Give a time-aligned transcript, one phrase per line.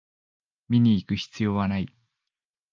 [0.67, 1.87] 見にいく必要はない